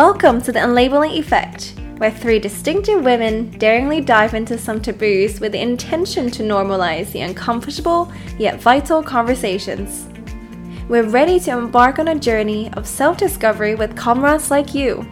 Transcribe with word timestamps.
Welcome 0.00 0.40
to 0.42 0.50
the 0.50 0.60
Unlabeling 0.60 1.18
Effect, 1.18 1.74
where 1.98 2.10
three 2.10 2.38
distinctive 2.38 3.04
women 3.04 3.50
daringly 3.58 4.00
dive 4.00 4.32
into 4.32 4.56
some 4.56 4.80
taboos 4.80 5.40
with 5.40 5.52
the 5.52 5.60
intention 5.60 6.30
to 6.30 6.42
normalize 6.42 7.12
the 7.12 7.20
uncomfortable 7.20 8.10
yet 8.38 8.62
vital 8.62 9.02
conversations. 9.02 10.08
We're 10.88 11.02
ready 11.02 11.38
to 11.40 11.50
embark 11.50 11.98
on 11.98 12.08
a 12.08 12.18
journey 12.18 12.72
of 12.72 12.86
self 12.86 13.18
discovery 13.18 13.74
with 13.74 13.94
comrades 13.94 14.50
like 14.50 14.74
you. 14.74 15.06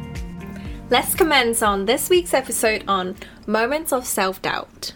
Let's 0.88 1.14
commence 1.14 1.60
on 1.60 1.84
this 1.84 2.08
week's 2.08 2.32
episode 2.32 2.82
on 2.88 3.16
moments 3.46 3.92
of 3.92 4.06
self 4.06 4.40
doubt. 4.40 4.94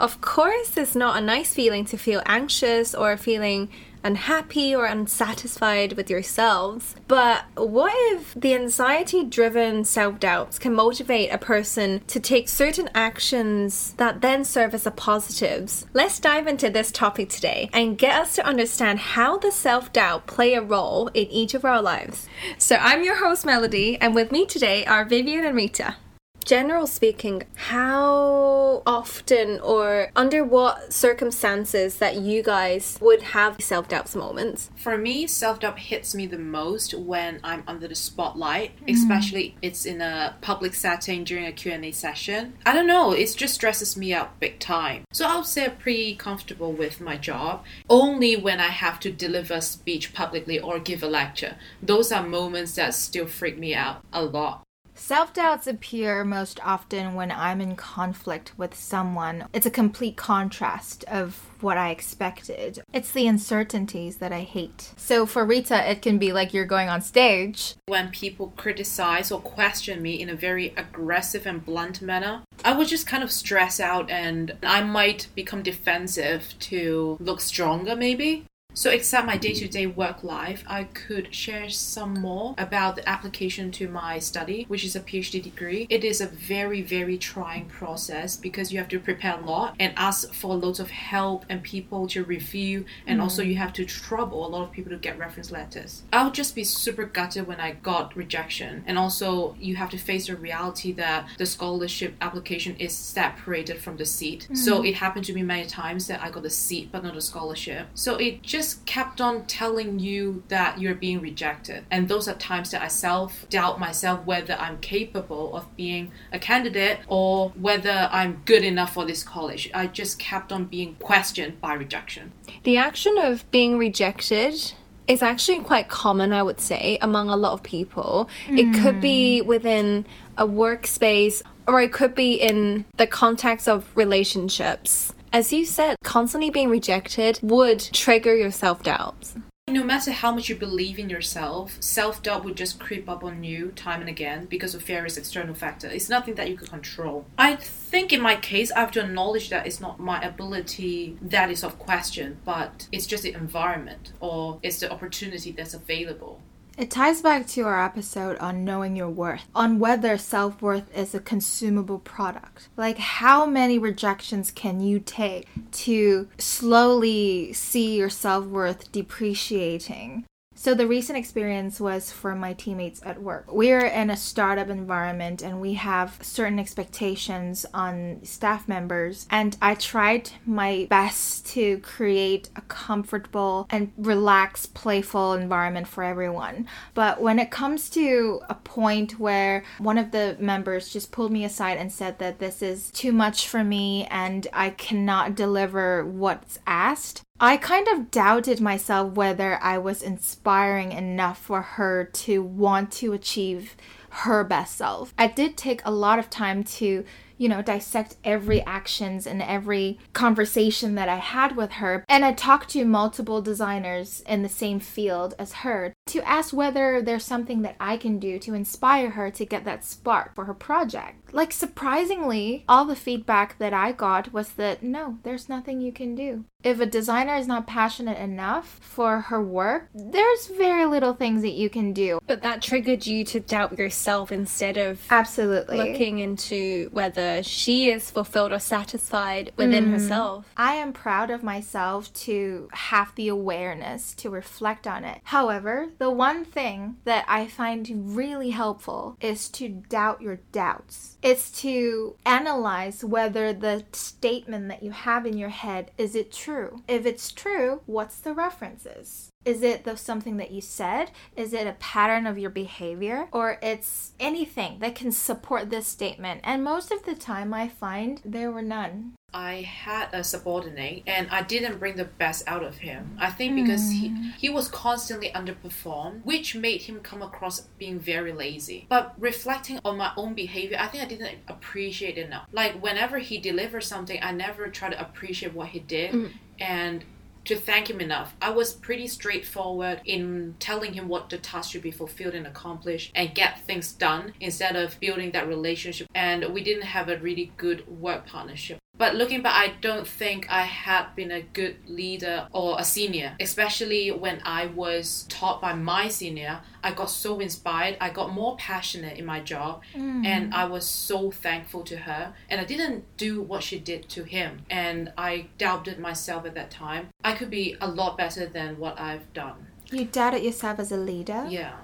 Of 0.00 0.22
course, 0.22 0.74
it's 0.78 0.96
not 0.96 1.18
a 1.18 1.26
nice 1.26 1.52
feeling 1.52 1.84
to 1.84 1.98
feel 1.98 2.22
anxious 2.24 2.94
or 2.94 3.14
feeling 3.18 3.68
unhappy 4.04 4.74
or 4.74 4.84
unsatisfied 4.84 5.94
with 5.94 6.10
yourselves. 6.10 6.94
But 7.08 7.44
what 7.56 7.92
if 8.12 8.34
the 8.34 8.54
anxiety 8.54 9.24
driven 9.24 9.84
self 9.84 10.20
doubts 10.20 10.58
can 10.58 10.74
motivate 10.74 11.32
a 11.32 11.38
person 11.38 12.00
to 12.06 12.20
take 12.20 12.48
certain 12.48 12.88
actions 12.94 13.94
that 13.94 14.20
then 14.20 14.44
serve 14.44 14.74
as 14.74 14.86
a 14.86 14.90
positives? 14.90 15.86
Let's 15.92 16.20
dive 16.20 16.46
into 16.46 16.70
this 16.70 16.92
topic 16.92 17.30
today 17.30 17.70
and 17.72 17.98
get 17.98 18.20
us 18.20 18.34
to 18.36 18.46
understand 18.46 18.98
how 18.98 19.38
the 19.38 19.50
self 19.50 19.92
doubt 19.92 20.26
play 20.26 20.54
a 20.54 20.62
role 20.62 21.08
in 21.08 21.26
each 21.28 21.54
of 21.54 21.64
our 21.64 21.82
lives. 21.82 22.28
So 22.58 22.76
I'm 22.76 23.02
your 23.02 23.16
host 23.16 23.46
Melody, 23.46 23.98
and 24.00 24.14
with 24.14 24.30
me 24.30 24.46
today 24.46 24.84
are 24.84 25.04
Vivian 25.04 25.44
and 25.44 25.56
Rita 25.56 25.96
general 26.44 26.86
speaking, 26.86 27.42
how 27.54 28.82
often 28.86 29.60
or 29.60 30.10
under 30.14 30.44
what 30.44 30.92
circumstances 30.92 31.96
that 31.96 32.16
you 32.16 32.42
guys 32.42 32.98
would 33.00 33.22
have 33.22 33.60
self 33.60 33.88
doubt 33.88 34.14
moments? 34.14 34.70
For 34.76 34.98
me, 34.98 35.26
self 35.26 35.60
doubt 35.60 35.78
hits 35.78 36.14
me 36.14 36.26
the 36.26 36.38
most 36.38 36.94
when 36.94 37.40
I'm 37.42 37.64
under 37.66 37.88
the 37.88 37.94
spotlight, 37.94 38.78
mm. 38.80 38.92
especially 38.92 39.56
it's 39.62 39.86
in 39.86 40.00
a 40.00 40.36
public 40.40 40.74
setting 40.74 41.24
during 41.24 41.46
a 41.46 41.52
Q&A 41.52 41.90
session. 41.92 42.54
I 42.66 42.74
don't 42.74 42.86
know, 42.86 43.12
it 43.12 43.34
just 43.36 43.54
stresses 43.54 43.96
me 43.96 44.12
out 44.12 44.38
big 44.40 44.58
time. 44.58 45.04
So 45.12 45.26
I 45.26 45.36
would 45.36 45.46
say 45.46 45.66
I'm 45.66 45.76
pretty 45.76 46.14
comfortable 46.14 46.72
with 46.72 47.00
my 47.00 47.16
job. 47.16 47.64
Only 47.88 48.36
when 48.36 48.60
I 48.60 48.68
have 48.68 49.00
to 49.00 49.10
deliver 49.12 49.54
a 49.54 49.62
speech 49.62 50.12
publicly 50.12 50.58
or 50.60 50.78
give 50.78 51.02
a 51.02 51.06
lecture. 51.06 51.56
Those 51.82 52.12
are 52.12 52.26
moments 52.26 52.74
that 52.74 52.94
still 52.94 53.26
freak 53.26 53.58
me 53.58 53.74
out 53.74 54.02
a 54.12 54.22
lot. 54.24 54.63
Self 55.06 55.34
doubts 55.34 55.66
appear 55.66 56.24
most 56.24 56.58
often 56.64 57.12
when 57.12 57.30
I'm 57.30 57.60
in 57.60 57.76
conflict 57.76 58.52
with 58.56 58.74
someone. 58.74 59.44
It's 59.52 59.66
a 59.66 59.70
complete 59.70 60.16
contrast 60.16 61.04
of 61.08 61.34
what 61.60 61.76
I 61.76 61.90
expected. 61.90 62.82
It's 62.90 63.10
the 63.10 63.26
uncertainties 63.26 64.16
that 64.16 64.32
I 64.32 64.40
hate. 64.40 64.94
So 64.96 65.26
for 65.26 65.44
Rita, 65.44 65.90
it 65.90 66.00
can 66.00 66.16
be 66.16 66.32
like 66.32 66.54
you're 66.54 66.64
going 66.64 66.88
on 66.88 67.02
stage. 67.02 67.74
When 67.84 68.08
people 68.12 68.54
criticize 68.56 69.30
or 69.30 69.42
question 69.42 70.00
me 70.00 70.22
in 70.22 70.30
a 70.30 70.34
very 70.34 70.72
aggressive 70.74 71.46
and 71.46 71.62
blunt 71.62 72.00
manner, 72.00 72.40
I 72.64 72.72
would 72.72 72.88
just 72.88 73.06
kind 73.06 73.22
of 73.22 73.30
stress 73.30 73.80
out 73.80 74.08
and 74.08 74.56
I 74.62 74.82
might 74.84 75.28
become 75.34 75.62
defensive 75.62 76.54
to 76.60 77.18
look 77.20 77.42
stronger, 77.42 77.94
maybe. 77.94 78.46
So, 78.76 78.90
except 78.90 79.24
my 79.24 79.36
day 79.36 79.52
to 79.54 79.68
day 79.68 79.86
work 79.86 80.24
life, 80.24 80.64
I 80.66 80.84
could 80.84 81.32
share 81.32 81.70
some 81.70 82.14
more 82.14 82.56
about 82.58 82.96
the 82.96 83.08
application 83.08 83.70
to 83.72 83.88
my 83.88 84.18
study, 84.18 84.64
which 84.66 84.84
is 84.84 84.96
a 84.96 85.00
PhD 85.00 85.40
degree. 85.40 85.86
It 85.88 86.02
is 86.02 86.20
a 86.20 86.26
very, 86.26 86.82
very 86.82 87.16
trying 87.16 87.66
process 87.66 88.36
because 88.36 88.72
you 88.72 88.78
have 88.78 88.88
to 88.88 88.98
prepare 88.98 89.38
a 89.38 89.46
lot 89.46 89.76
and 89.78 89.92
ask 89.96 90.34
for 90.34 90.56
loads 90.56 90.80
of 90.80 90.90
help 90.90 91.46
and 91.48 91.62
people 91.62 92.08
to 92.08 92.24
review, 92.24 92.84
and 93.06 93.20
mm. 93.20 93.22
also 93.22 93.42
you 93.42 93.54
have 93.54 93.72
to 93.74 93.84
trouble 93.84 94.44
a 94.44 94.48
lot 94.48 94.64
of 94.64 94.72
people 94.72 94.90
to 94.90 94.98
get 94.98 95.18
reference 95.20 95.52
letters. 95.52 96.02
I 96.12 96.24
would 96.24 96.34
just 96.34 96.56
be 96.56 96.64
super 96.64 97.04
gutted 97.04 97.46
when 97.46 97.60
I 97.60 97.72
got 97.72 98.16
rejection, 98.16 98.82
and 98.88 98.98
also 98.98 99.54
you 99.60 99.76
have 99.76 99.90
to 99.90 99.98
face 99.98 100.26
the 100.26 100.36
reality 100.36 100.90
that 100.94 101.28
the 101.38 101.46
scholarship 101.46 102.16
application 102.20 102.74
is 102.78 102.92
separated 102.92 103.78
from 103.78 103.98
the 103.98 104.04
seat. 104.04 104.48
Mm. 104.50 104.56
So, 104.56 104.82
it 104.82 104.96
happened 104.96 105.26
to 105.26 105.32
me 105.32 105.44
many 105.44 105.66
times 105.66 106.08
that 106.08 106.20
I 106.20 106.30
got 106.30 106.42
the 106.42 106.50
seat 106.50 106.88
but 106.90 107.04
not 107.04 107.14
the 107.14 107.20
scholarship. 107.20 107.86
So, 107.94 108.16
it 108.16 108.42
just 108.42 108.63
just 108.64 108.86
kept 108.86 109.20
on 109.20 109.44
telling 109.44 109.98
you 109.98 110.42
that 110.48 110.80
you're 110.80 110.94
being 110.94 111.20
rejected. 111.20 111.84
And 111.90 112.08
those 112.08 112.26
are 112.28 112.34
times 112.34 112.70
that 112.70 112.80
I 112.80 112.88
self 112.88 113.46
doubt 113.50 113.78
myself 113.78 114.24
whether 114.24 114.54
I'm 114.54 114.78
capable 114.78 115.54
of 115.54 115.64
being 115.76 116.12
a 116.32 116.38
candidate 116.38 117.00
or 117.06 117.50
whether 117.50 118.08
I'm 118.10 118.40
good 118.46 118.64
enough 118.64 118.94
for 118.94 119.04
this 119.04 119.22
college. 119.22 119.70
I 119.74 119.86
just 119.86 120.18
kept 120.18 120.50
on 120.50 120.64
being 120.64 120.94
questioned 120.94 121.60
by 121.60 121.74
rejection. 121.74 122.32
The 122.62 122.78
action 122.78 123.18
of 123.18 123.50
being 123.50 123.76
rejected 123.76 124.72
is 125.06 125.20
actually 125.20 125.60
quite 125.60 125.88
common, 125.88 126.32
I 126.32 126.42
would 126.42 126.60
say, 126.60 126.96
among 127.02 127.28
a 127.28 127.36
lot 127.36 127.52
of 127.52 127.62
people. 127.62 128.30
Mm. 128.46 128.58
It 128.58 128.82
could 128.82 129.02
be 129.02 129.40
hmm. 129.40 129.46
within 129.46 130.06
a 130.38 130.46
workspace 130.46 131.42
or 131.68 131.82
it 131.82 131.92
could 131.92 132.14
be 132.14 132.34
in 132.34 132.86
the 132.96 133.06
context 133.06 133.68
of 133.68 133.94
relationships 133.94 135.13
as 135.34 135.52
you 135.52 135.66
said, 135.66 135.96
constantly 136.04 136.48
being 136.48 136.70
rejected 136.70 137.40
would 137.42 137.80
trigger 137.80 138.36
your 138.36 138.52
self 138.52 138.84
doubts. 138.84 139.34
No 139.66 139.82
matter 139.82 140.12
how 140.12 140.30
much 140.30 140.48
you 140.48 140.54
believe 140.54 140.96
in 140.96 141.10
yourself, 141.10 141.76
self 141.80 142.22
doubt 142.22 142.44
would 142.44 142.56
just 142.56 142.78
creep 142.78 143.08
up 143.08 143.24
on 143.24 143.42
you 143.42 143.72
time 143.72 144.00
and 144.00 144.08
again 144.08 144.44
because 144.44 144.76
of 144.76 144.82
various 144.82 145.16
external 145.16 145.54
factors. 145.54 145.92
It's 145.92 146.08
nothing 146.08 146.36
that 146.36 146.48
you 146.48 146.56
can 146.56 146.68
control. 146.68 147.26
I 147.36 147.56
think 147.56 148.12
in 148.12 148.20
my 148.20 148.36
case, 148.36 148.70
I 148.70 148.80
have 148.80 148.92
to 148.92 149.00
acknowledge 149.04 149.50
that 149.50 149.66
it's 149.66 149.80
not 149.80 149.98
my 149.98 150.22
ability 150.22 151.18
that 151.20 151.50
is 151.50 151.64
of 151.64 151.80
question, 151.80 152.38
but 152.44 152.86
it's 152.92 153.06
just 153.06 153.24
the 153.24 153.32
environment 153.32 154.12
or 154.20 154.60
it's 154.62 154.78
the 154.78 154.92
opportunity 154.92 155.50
that's 155.50 155.74
available. 155.74 156.40
It 156.76 156.90
ties 156.90 157.22
back 157.22 157.46
to 157.48 157.62
our 157.62 157.84
episode 157.84 158.36
on 158.38 158.64
knowing 158.64 158.96
your 158.96 159.08
worth, 159.08 159.46
on 159.54 159.78
whether 159.78 160.18
self 160.18 160.60
worth 160.60 160.92
is 160.96 161.14
a 161.14 161.20
consumable 161.20 162.00
product. 162.00 162.68
Like, 162.76 162.98
how 162.98 163.46
many 163.46 163.78
rejections 163.78 164.50
can 164.50 164.80
you 164.80 164.98
take 164.98 165.46
to 165.72 166.28
slowly 166.36 167.52
see 167.52 167.96
your 167.96 168.10
self 168.10 168.46
worth 168.46 168.90
depreciating? 168.90 170.24
So 170.56 170.74
the 170.74 170.86
recent 170.86 171.18
experience 171.18 171.80
was 171.80 172.10
for 172.10 172.34
my 172.34 172.52
teammates 172.52 173.00
at 173.04 173.20
work. 173.20 173.52
We're 173.52 173.84
in 173.84 174.08
a 174.08 174.16
startup 174.16 174.68
environment 174.68 175.42
and 175.42 175.60
we 175.60 175.74
have 175.74 176.18
certain 176.22 176.58
expectations 176.58 177.66
on 177.74 178.20
staff 178.22 178.68
members 178.68 179.26
and 179.30 179.56
I 179.60 179.74
tried 179.74 180.30
my 180.46 180.86
best 180.88 181.46
to 181.48 181.78
create 181.78 182.50
a 182.56 182.60
comfortable 182.62 183.66
and 183.70 183.92
relaxed, 183.96 184.74
playful 184.74 185.34
environment 185.34 185.88
for 185.88 186.04
everyone. 186.04 186.68
But 186.94 187.20
when 187.20 187.38
it 187.38 187.50
comes 187.50 187.90
to 187.90 188.40
a 188.48 188.54
point 188.54 189.18
where 189.18 189.64
one 189.78 189.98
of 189.98 190.12
the 190.12 190.36
members 190.38 190.92
just 190.92 191.10
pulled 191.10 191.32
me 191.32 191.44
aside 191.44 191.78
and 191.78 191.92
said 191.92 192.18
that 192.20 192.38
this 192.38 192.62
is 192.62 192.90
too 192.92 193.12
much 193.12 193.48
for 193.48 193.64
me 193.64 194.06
and 194.10 194.46
I 194.52 194.70
cannot 194.70 195.34
deliver 195.34 196.04
what's 196.06 196.58
asked, 196.66 197.22
I 197.40 197.56
kind 197.56 197.88
of 197.88 198.12
doubted 198.12 198.60
myself 198.60 199.14
whether 199.14 199.58
I 199.60 199.76
was 199.78 200.02
inspiring 200.02 200.92
enough 200.92 201.38
for 201.38 201.62
her 201.62 202.04
to 202.04 202.42
want 202.42 202.92
to 202.92 203.12
achieve 203.12 203.76
her 204.10 204.44
best 204.44 204.76
self. 204.76 205.12
I 205.18 205.26
did 205.26 205.56
take 205.56 205.82
a 205.84 205.90
lot 205.90 206.20
of 206.20 206.30
time 206.30 206.62
to 206.64 207.04
you 207.36 207.48
know, 207.48 207.62
dissect 207.62 208.16
every 208.24 208.62
actions 208.62 209.26
and 209.26 209.42
every 209.42 209.98
conversation 210.12 210.94
that 210.94 211.08
I 211.08 211.16
had 211.16 211.56
with 211.56 211.72
her. 211.72 212.04
And 212.08 212.24
I 212.24 212.32
talked 212.32 212.70
to 212.70 212.84
multiple 212.84 213.42
designers 213.42 214.22
in 214.26 214.42
the 214.42 214.48
same 214.48 214.80
field 214.80 215.34
as 215.38 215.52
her 215.52 215.92
to 216.06 216.22
ask 216.22 216.54
whether 216.54 217.02
there's 217.02 217.24
something 217.24 217.62
that 217.62 217.76
I 217.80 217.96
can 217.96 218.18
do 218.18 218.38
to 218.40 218.54
inspire 218.54 219.10
her 219.10 219.30
to 219.32 219.44
get 219.44 219.64
that 219.64 219.84
spark 219.84 220.34
for 220.34 220.44
her 220.44 220.54
project. 220.54 221.23
Like, 221.34 221.52
surprisingly, 221.52 222.64
all 222.68 222.84
the 222.84 222.94
feedback 222.94 223.58
that 223.58 223.74
I 223.74 223.90
got 223.90 224.32
was 224.32 224.50
that 224.50 224.84
no, 224.84 225.18
there's 225.24 225.48
nothing 225.48 225.80
you 225.80 225.90
can 225.90 226.14
do. 226.14 226.44
If 226.62 226.80
a 226.80 226.86
designer 226.86 227.34
is 227.34 227.46
not 227.46 227.66
passionate 227.66 228.16
enough 228.16 228.78
for 228.80 229.20
her 229.20 229.42
work, 229.42 229.90
there's 229.94 230.46
very 230.46 230.86
little 230.86 231.12
things 231.12 231.42
that 231.42 231.52
you 231.52 231.68
can 231.68 231.92
do. 231.92 232.20
But 232.26 232.40
that 232.40 232.62
triggered 232.62 233.06
you 233.06 233.22
to 233.24 233.40
doubt 233.40 233.78
yourself 233.78 234.32
instead 234.32 234.78
of 234.78 235.00
absolutely 235.10 235.76
looking 235.76 236.20
into 236.20 236.88
whether 236.92 237.42
she 237.42 237.90
is 237.90 238.10
fulfilled 238.10 238.52
or 238.52 238.58
satisfied 238.60 239.52
within 239.56 239.86
mm. 239.86 239.90
herself. 239.90 240.46
I 240.56 240.76
am 240.76 240.94
proud 240.94 241.30
of 241.30 241.42
myself 241.42 242.10
to 242.14 242.70
have 242.72 243.14
the 243.14 243.28
awareness 243.28 244.14
to 244.14 244.30
reflect 244.30 244.86
on 244.86 245.04
it. 245.04 245.20
However, 245.24 245.88
the 245.98 246.10
one 246.10 246.46
thing 246.46 246.96
that 247.04 247.26
I 247.28 247.46
find 247.46 248.16
really 248.16 248.50
helpful 248.50 249.18
is 249.20 249.50
to 249.50 249.68
doubt 249.68 250.22
your 250.22 250.36
doubts. 250.50 251.18
It's 251.24 251.50
to 251.62 252.16
analyze 252.26 253.02
whether 253.02 253.54
the 253.54 253.84
statement 253.92 254.68
that 254.68 254.82
you 254.82 254.90
have 254.90 255.24
in 255.24 255.38
your 255.38 255.48
head 255.48 255.90
is 255.96 256.14
it 256.14 256.30
true? 256.30 256.82
If 256.86 257.06
it's 257.06 257.32
true, 257.32 257.80
what's 257.86 258.18
the 258.18 258.34
references? 258.34 259.30
Is 259.44 259.62
it 259.62 259.84
the 259.84 259.96
something 259.96 260.36
that 260.38 260.50
you 260.50 260.60
said? 260.60 261.10
Is 261.36 261.52
it 261.52 261.66
a 261.66 261.72
pattern 261.72 262.26
of 262.26 262.38
your 262.38 262.50
behavior? 262.50 263.28
Or 263.32 263.58
it's 263.62 264.12
anything 264.18 264.78
that 264.78 264.94
can 264.94 265.12
support 265.12 265.70
this 265.70 265.86
statement? 265.86 266.40
And 266.44 266.64
most 266.64 266.90
of 266.90 267.04
the 267.04 267.14
time 267.14 267.52
I 267.52 267.68
find 267.68 268.20
there 268.24 268.50
were 268.50 268.62
none. 268.62 269.14
I 269.34 269.62
had 269.62 270.10
a 270.12 270.22
subordinate 270.22 271.02
and 271.08 271.28
I 271.28 271.42
didn't 271.42 271.80
bring 271.80 271.96
the 271.96 272.04
best 272.04 272.44
out 272.46 272.62
of 272.62 272.78
him. 272.78 273.16
I 273.18 273.30
think 273.32 273.56
because 273.56 273.90
he, 273.90 274.10
mm. 274.10 274.34
he 274.36 274.48
was 274.48 274.68
constantly 274.68 275.30
underperformed, 275.30 276.24
which 276.24 276.54
made 276.54 276.82
him 276.82 277.00
come 277.00 277.20
across 277.20 277.62
being 277.76 277.98
very 277.98 278.32
lazy. 278.32 278.86
But 278.88 279.12
reflecting 279.18 279.80
on 279.84 279.96
my 279.96 280.12
own 280.16 280.34
behavior, 280.34 280.78
I 280.80 280.86
think 280.86 281.02
I 281.02 281.06
didn't 281.06 281.38
appreciate 281.48 282.16
it 282.16 282.26
enough. 282.26 282.46
Like 282.52 282.80
whenever 282.80 283.18
he 283.18 283.38
delivered 283.38 283.82
something, 283.82 284.20
I 284.22 284.30
never 284.30 284.68
try 284.68 284.88
to 284.88 285.00
appreciate 285.00 285.52
what 285.52 285.68
he 285.68 285.80
did. 285.80 286.12
Mm. 286.12 286.30
And 286.60 287.04
to 287.44 287.56
thank 287.56 287.90
him 287.90 288.00
enough. 288.00 288.34
I 288.40 288.50
was 288.50 288.72
pretty 288.72 289.06
straightforward 289.06 290.00
in 290.04 290.54
telling 290.58 290.94
him 290.94 291.08
what 291.08 291.30
the 291.30 291.38
task 291.38 291.72
should 291.72 291.82
be 291.82 291.90
fulfilled 291.90 292.34
and 292.34 292.46
accomplished 292.46 293.12
and 293.14 293.34
get 293.34 293.60
things 293.60 293.92
done 293.92 294.32
instead 294.40 294.76
of 294.76 294.98
building 295.00 295.32
that 295.32 295.48
relationship. 295.48 296.08
And 296.14 296.52
we 296.52 296.62
didn't 296.62 296.84
have 296.84 297.08
a 297.08 297.18
really 297.18 297.52
good 297.56 297.86
work 297.88 298.26
partnership. 298.26 298.78
But 298.96 299.16
looking 299.16 299.42
back, 299.42 299.54
I 299.56 299.74
don't 299.80 300.06
think 300.06 300.50
I 300.50 300.62
had 300.62 301.14
been 301.16 301.32
a 301.32 301.42
good 301.42 301.76
leader 301.88 302.46
or 302.52 302.76
a 302.78 302.84
senior, 302.84 303.34
especially 303.40 304.10
when 304.10 304.40
I 304.44 304.66
was 304.66 305.26
taught 305.28 305.60
by 305.60 305.74
my 305.74 306.08
senior. 306.08 306.60
I 306.82 306.92
got 306.92 307.10
so 307.10 307.40
inspired, 307.40 307.96
I 308.00 308.10
got 308.10 308.32
more 308.32 308.56
passionate 308.56 309.18
in 309.18 309.26
my 309.26 309.40
job, 309.40 309.82
mm. 309.94 310.24
and 310.24 310.54
I 310.54 310.66
was 310.66 310.86
so 310.86 311.30
thankful 311.30 311.82
to 311.84 311.96
her. 311.96 312.34
And 312.48 312.60
I 312.60 312.64
didn't 312.64 313.04
do 313.16 313.42
what 313.42 313.62
she 313.62 313.78
did 313.78 314.08
to 314.10 314.22
him, 314.24 314.62
and 314.70 315.12
I 315.18 315.48
doubted 315.58 315.98
myself 315.98 316.46
at 316.46 316.54
that 316.54 316.70
time. 316.70 317.08
I 317.24 317.32
could 317.32 317.50
be 317.50 317.76
a 317.80 317.88
lot 317.88 318.16
better 318.16 318.46
than 318.46 318.78
what 318.78 319.00
I've 319.00 319.32
done. 319.32 319.66
You 319.90 320.04
doubted 320.04 320.42
yourself 320.42 320.78
as 320.78 320.92
a 320.92 320.96
leader? 320.96 321.46
Yeah. 321.48 321.74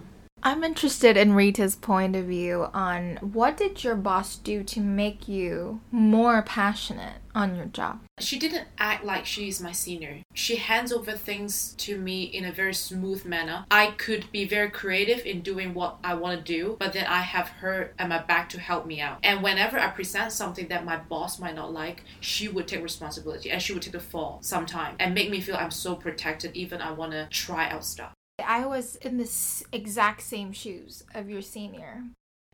I'm 0.43 0.65
interested 0.65 1.19
in 1.19 1.35
Rita's 1.35 1.77
point 1.77 2.17
of 2.17 2.25
view 2.25 2.69
on 2.73 3.19
what 3.21 3.59
did 3.59 3.85
your 3.85 3.95
boss 3.95 4.37
do 4.37 4.63
to 4.65 4.81
make 4.81 5.29
you 5.29 5.83
more 5.91 6.41
passionate 6.41 7.17
on 7.35 7.57
your 7.57 7.67
job? 7.67 8.01
She 8.19 8.39
didn't 8.39 8.67
act 8.79 9.05
like 9.05 9.27
she's 9.27 9.61
my 9.61 9.73
senior. 9.73 10.23
She 10.33 10.57
hands 10.57 10.93
over 10.93 11.13
things 11.13 11.75
to 11.79 11.99
me 11.99 12.23
in 12.23 12.47
a 12.47 12.53
very 12.53 12.73
smooth 12.73 13.27
manner. 13.27 13.67
I 13.71 13.91
could 13.93 14.33
be 14.33 14.47
very 14.47 14.71
creative 14.71 15.27
in 15.27 15.43
doing 15.43 15.75
what 15.75 15.99
I 16.03 16.15
want 16.15 16.39
to 16.39 16.53
do, 16.53 16.77
but 16.81 16.95
then 16.95 17.07
I 17.07 17.21
have 17.21 17.49
her 17.61 17.93
at 17.99 18.09
my 18.09 18.23
back 18.23 18.49
to 18.51 18.61
help 18.61 18.87
me 18.87 19.01
out. 19.03 19.19
And 19.23 19.43
whenever 19.43 19.79
I 19.79 19.89
present 19.89 20.33
something 20.33 20.69
that 20.69 20.87
my 20.87 20.97
boss 20.97 21.39
might 21.39 21.55
not 21.55 21.73
like, 21.73 22.03
she 22.21 22.49
would 22.49 22.67
take 22.67 22.83
responsibility 22.83 23.51
and 23.51 23.61
she 23.61 23.75
would 23.75 23.83
take 23.83 23.93
the 23.93 24.01
fall 24.01 24.39
sometime 24.41 24.97
and 24.99 25.15
make 25.15 25.31
me 25.31 25.43
feel 25.43 25.57
I'm 25.57 25.71
so 25.71 25.95
protected 25.95 26.57
even 26.57 26.81
I 26.81 26.93
want 26.93 27.13
to 27.13 27.29
try 27.31 27.69
out 27.69 27.85
stuff. 27.85 28.13
I 28.41 28.67
was 28.67 28.97
in 28.97 29.19
the 29.19 29.31
exact 29.73 30.23
same 30.23 30.53
shoes 30.53 31.05
of 31.15 31.29
your 31.29 31.43
senior. 31.43 32.05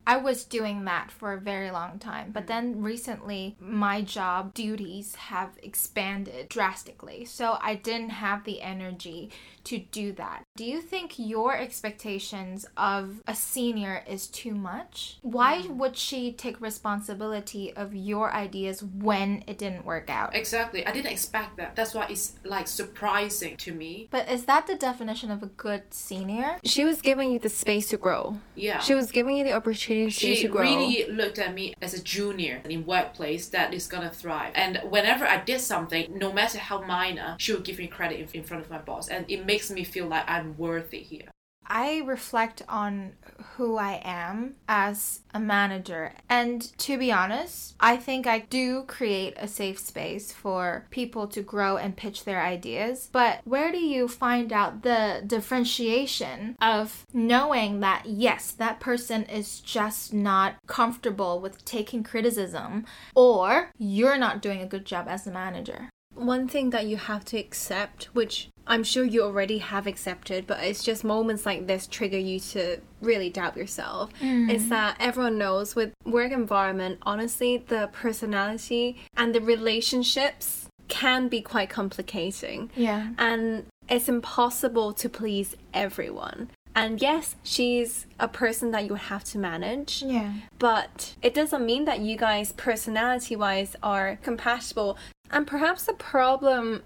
I 0.06 0.18
was 0.18 0.44
doing 0.44 0.84
that 0.84 1.10
for 1.10 1.32
a 1.32 1.40
very 1.40 1.70
long 1.72 1.98
time, 1.98 2.30
but 2.30 2.44
mm. 2.44 2.48
then 2.48 2.82
recently 2.82 3.56
my 3.58 4.02
job 4.02 4.54
duties 4.54 5.16
have 5.16 5.58
expanded 5.62 6.48
drastically. 6.48 7.24
So 7.24 7.58
I 7.60 7.74
didn't 7.74 8.10
have 8.10 8.44
the 8.44 8.62
energy 8.62 9.32
to 9.64 9.78
do 9.78 10.12
that. 10.12 10.44
Do 10.56 10.64
you 10.64 10.80
think 10.80 11.18
your 11.18 11.54
expectations 11.54 12.66
of 12.78 13.22
a 13.26 13.34
senior 13.34 14.02
is 14.08 14.26
too 14.26 14.54
much? 14.54 15.18
Why 15.20 15.58
mm. 15.58 15.76
would 15.76 15.98
she 15.98 16.32
take 16.32 16.58
responsibility 16.62 17.74
of 17.76 17.94
your 17.94 18.32
ideas 18.32 18.82
when 18.82 19.44
it 19.46 19.58
didn't 19.58 19.84
work 19.84 20.08
out? 20.08 20.34
Exactly. 20.34 20.86
I 20.86 20.92
didn't 20.92 21.12
expect 21.12 21.58
that. 21.58 21.76
That's 21.76 21.92
why 21.92 22.06
it's 22.08 22.36
like 22.42 22.68
surprising 22.68 23.58
to 23.58 23.72
me. 23.72 24.08
But 24.10 24.30
is 24.30 24.46
that 24.46 24.66
the 24.66 24.76
definition 24.76 25.30
of 25.30 25.42
a 25.42 25.46
good 25.46 25.82
senior? 25.90 26.56
She 26.64 26.86
was 26.86 27.02
giving 27.02 27.32
you 27.32 27.38
the 27.38 27.50
space 27.50 27.90
to 27.90 27.98
grow. 27.98 28.38
Yeah. 28.54 28.78
She 28.78 28.94
was 28.94 29.10
giving 29.10 29.36
you 29.36 29.44
the 29.44 29.52
opportunity 29.52 30.08
she 30.08 30.40
to 30.42 30.48
grow. 30.48 30.64
She 30.64 30.74
really 30.74 31.12
looked 31.12 31.38
at 31.38 31.52
me 31.52 31.74
as 31.82 31.92
a 31.92 32.02
junior 32.02 32.62
in 32.64 32.86
workplace 32.86 33.48
that 33.48 33.74
is 33.74 33.86
gonna 33.86 34.10
thrive. 34.10 34.52
And 34.54 34.80
whenever 34.88 35.26
I 35.26 35.44
did 35.44 35.60
something, 35.60 36.16
no 36.16 36.32
matter 36.32 36.58
how 36.58 36.80
minor, 36.80 37.36
she 37.38 37.52
would 37.52 37.64
give 37.64 37.78
me 37.78 37.88
credit 37.88 38.20
in, 38.20 38.40
in 38.40 38.42
front 38.42 38.64
of 38.64 38.70
my 38.70 38.78
boss, 38.78 39.08
and 39.08 39.26
it 39.28 39.44
makes 39.44 39.70
me 39.70 39.84
feel 39.84 40.06
like 40.06 40.24
I'm 40.26 40.45
worthy 40.54 41.00
here. 41.00 41.30
I 41.68 42.02
reflect 42.06 42.62
on 42.68 43.14
who 43.56 43.76
I 43.76 44.00
am 44.04 44.54
as 44.68 45.22
a 45.34 45.40
manager. 45.40 46.12
And 46.28 46.62
to 46.78 46.96
be 46.96 47.10
honest, 47.10 47.74
I 47.80 47.96
think 47.96 48.24
I 48.24 48.38
do 48.38 48.84
create 48.84 49.34
a 49.36 49.48
safe 49.48 49.80
space 49.80 50.32
for 50.32 50.86
people 50.90 51.26
to 51.26 51.42
grow 51.42 51.76
and 51.76 51.96
pitch 51.96 52.24
their 52.24 52.40
ideas. 52.40 53.08
But 53.10 53.40
where 53.44 53.72
do 53.72 53.78
you 53.78 54.06
find 54.06 54.52
out 54.52 54.82
the 54.82 55.24
differentiation 55.26 56.54
of 56.62 57.04
knowing 57.12 57.80
that, 57.80 58.04
yes, 58.06 58.52
that 58.52 58.78
person 58.78 59.24
is 59.24 59.58
just 59.58 60.14
not 60.14 60.54
comfortable 60.68 61.40
with 61.40 61.64
taking 61.64 62.04
criticism, 62.04 62.86
or 63.16 63.72
you're 63.76 64.18
not 64.18 64.40
doing 64.40 64.60
a 64.60 64.66
good 64.66 64.84
job 64.84 65.06
as 65.08 65.26
a 65.26 65.32
manager? 65.32 65.90
One 66.16 66.48
thing 66.48 66.70
that 66.70 66.86
you 66.86 66.96
have 66.96 67.24
to 67.26 67.38
accept, 67.38 68.04
which 68.14 68.48
I'm 68.66 68.82
sure 68.82 69.04
you 69.04 69.22
already 69.22 69.58
have 69.58 69.86
accepted, 69.86 70.46
but 70.46 70.62
it's 70.62 70.82
just 70.82 71.04
moments 71.04 71.46
like 71.46 71.66
this 71.66 71.86
trigger 71.86 72.18
you 72.18 72.40
to 72.40 72.80
really 73.00 73.30
doubt 73.30 73.56
yourself. 73.56 74.10
Mm. 74.20 74.50
Is 74.50 74.68
that 74.70 74.96
everyone 74.98 75.38
knows 75.38 75.76
with 75.76 75.92
work 76.04 76.32
environment, 76.32 76.98
honestly, 77.02 77.58
the 77.58 77.88
personality 77.92 78.96
and 79.16 79.34
the 79.34 79.40
relationships 79.40 80.68
can 80.88 81.28
be 81.28 81.40
quite 81.40 81.70
complicating. 81.70 82.70
Yeah. 82.74 83.08
And 83.18 83.66
it's 83.88 84.08
impossible 84.08 84.92
to 84.94 85.08
please 85.08 85.56
everyone. 85.72 86.50
And 86.74 87.00
yes, 87.00 87.36
she's 87.42 88.06
a 88.20 88.28
person 88.28 88.70
that 88.72 88.84
you 88.84 88.94
have 88.94 89.24
to 89.24 89.38
manage. 89.38 90.02
Yeah. 90.02 90.32
but 90.58 91.14
it 91.22 91.32
doesn't 91.32 91.64
mean 91.64 91.86
that 91.86 92.00
you 92.00 92.16
guys 92.18 92.52
personality 92.52 93.34
wise 93.34 93.76
are 93.82 94.18
compatible 94.22 94.98
and 95.30 95.46
perhaps 95.46 95.84
the 95.84 95.92
problem 95.92 96.82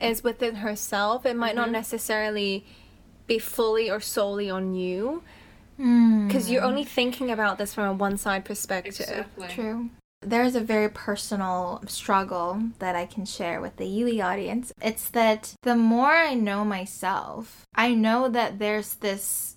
is 0.00 0.24
within 0.24 0.56
herself. 0.56 1.26
It 1.26 1.36
might 1.36 1.54
not 1.54 1.66
mm-hmm. 1.66 1.72
necessarily 1.72 2.64
be 3.26 3.38
fully 3.38 3.90
or 3.90 4.00
solely 4.00 4.50
on 4.50 4.74
you. 4.74 5.22
Hmm. 5.76 6.26
Because 6.26 6.50
you're 6.50 6.62
only 6.62 6.84
thinking 6.84 7.30
about 7.30 7.58
this 7.58 7.74
from 7.74 7.84
a 7.84 7.92
one 7.92 8.18
side 8.18 8.44
perspective 8.44 9.26
True. 9.48 9.90
There's 10.22 10.54
a 10.54 10.60
very 10.60 10.90
personal 10.90 11.82
struggle 11.86 12.62
that 12.78 12.94
I 12.94 13.06
can 13.06 13.24
share 13.24 13.62
with 13.62 13.76
the 13.76 13.86
Yuli 13.86 14.22
audience. 14.22 14.70
It's 14.82 15.08
that 15.10 15.54
the 15.62 15.76
more 15.76 16.10
I 16.10 16.34
know 16.34 16.62
myself, 16.62 17.64
I 17.74 17.94
know 17.94 18.28
that 18.28 18.58
there's 18.58 18.96
this 18.96 19.56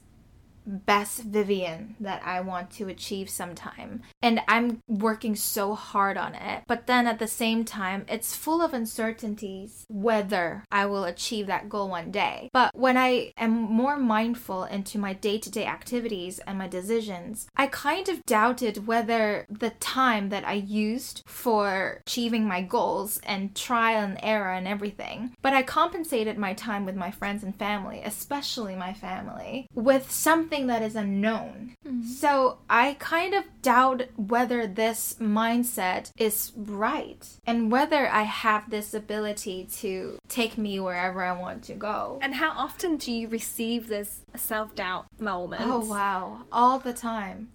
best 0.66 1.24
Vivian 1.24 1.96
that 2.00 2.22
I 2.26 2.42
want 2.42 2.72
to 2.72 2.88
achieve 2.88 3.30
sometime. 3.30 4.02
And 4.22 4.42
I'm 4.48 4.82
working 4.88 5.36
so 5.36 5.74
hard 5.74 6.18
on 6.18 6.36
it. 6.36 6.64
But 6.68 6.88
then 6.88 7.08
at 7.08 7.20
the 7.20 7.28
same 7.28 7.66
time, 7.66 8.06
it's 8.08 8.36
full 8.36 8.62
of 8.62 8.74
uncertainties 8.74 9.86
whether 9.90 10.64
I 10.72 10.86
will 10.86 11.04
achieve 11.04 11.48
that 11.48 11.70
goal 11.70 11.90
one 11.90 12.12
day. 12.12 12.50
But 12.54 12.72
when 12.76 12.98
I 12.98 13.34
am 13.38 13.52
more 13.52 13.98
mindful 13.98 14.64
into 14.66 14.98
my 14.98 15.14
day 15.14 15.38
to 15.40 15.52
day 15.52 15.66
activities 15.66 16.40
and 16.40 16.58
my 16.58 16.68
decisions, 16.68 17.48
I 17.56 17.68
kind 17.68 18.10
of 18.10 18.26
doubted 18.26 18.88
whether 18.88 19.46
the 19.50 19.72
time 19.72 20.30
that 20.30 20.48
I 20.48 20.54
used 20.54 21.24
for 21.26 22.02
achieving 22.06 22.48
my 22.48 22.62
goals 22.62 23.20
and 23.24 23.56
trial 23.56 24.04
and 24.04 24.18
error 24.22 24.52
and 24.54 24.68
everything, 24.68 25.36
but 25.42 25.54
I 25.54 25.64
compensated 25.64 26.38
my 26.38 26.54
time 26.54 26.86
with 26.86 26.96
my 26.96 27.12
friends 27.12 27.44
and 27.44 27.56
family, 27.56 28.02
especially 28.04 28.76
my 28.76 28.94
family, 28.94 29.68
with 29.74 30.12
something 30.12 30.53
that 30.68 30.82
is 30.82 30.96
unknown. 30.96 31.76
Hmm. 31.86 32.04
So 32.04 32.60
I 32.70 32.96
kind 33.00 33.34
of 33.34 33.44
doubt 33.62 34.04
whether 34.16 34.68
this 34.68 35.16
mindset 35.20 36.12
is 36.18 36.52
right 36.56 37.28
and 37.46 37.72
whether 37.72 38.08
I 38.08 38.24
have 38.24 38.70
this 38.70 38.94
ability 38.94 39.68
to 39.80 40.18
take 40.28 40.58
me 40.58 40.80
wherever 40.80 41.24
I 41.24 41.34
want 41.34 41.64
to 41.64 41.74
go. 41.74 42.20
and 42.22 42.36
how 42.36 42.52
often 42.52 42.98
do 42.98 43.12
you 43.12 43.28
receive 43.28 43.88
this 43.88 44.22
self-doubt 44.36 45.06
moment 45.20 45.62
Oh 45.66 45.80
wow, 45.80 46.44
all 46.52 46.80
the 46.80 46.94
time. 46.94 47.50